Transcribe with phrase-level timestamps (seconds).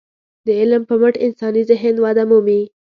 [0.45, 2.61] د علم په مټ انساني ذهن وده مومي.